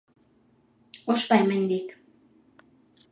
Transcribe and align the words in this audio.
Ospa 1.15 1.35
hemendik! 1.41 1.97